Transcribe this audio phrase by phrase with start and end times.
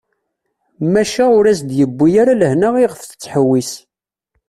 [0.91, 3.71] Maca ur as-d-yewwi ara lehna iɣef tettḥewwis.